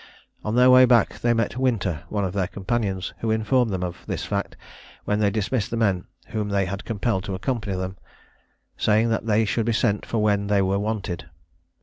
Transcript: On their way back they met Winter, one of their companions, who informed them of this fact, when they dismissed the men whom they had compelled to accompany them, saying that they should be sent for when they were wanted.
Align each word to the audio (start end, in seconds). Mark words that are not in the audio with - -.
On 0.43 0.55
their 0.55 0.71
way 0.71 0.85
back 0.85 1.19
they 1.19 1.31
met 1.31 1.57
Winter, 1.57 2.05
one 2.09 2.25
of 2.25 2.33
their 2.33 2.47
companions, 2.47 3.13
who 3.19 3.29
informed 3.29 3.69
them 3.71 3.83
of 3.83 4.03
this 4.07 4.25
fact, 4.25 4.57
when 5.05 5.19
they 5.19 5.29
dismissed 5.29 5.69
the 5.69 5.77
men 5.77 6.05
whom 6.29 6.49
they 6.49 6.65
had 6.65 6.85
compelled 6.85 7.23
to 7.25 7.35
accompany 7.35 7.75
them, 7.75 7.97
saying 8.77 9.09
that 9.09 9.27
they 9.27 9.45
should 9.45 9.67
be 9.67 9.73
sent 9.73 10.03
for 10.03 10.17
when 10.17 10.47
they 10.47 10.63
were 10.63 10.79
wanted. 10.79 11.29